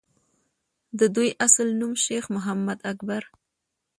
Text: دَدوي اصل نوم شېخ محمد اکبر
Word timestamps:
دَدوي 0.99 1.29
اصل 1.45 1.67
نوم 1.79 1.93
شېخ 2.03 2.25
محمد 2.35 2.79
اکبر 2.91 3.23